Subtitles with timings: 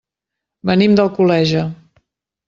[0.69, 1.61] Venim d'Alcoleja.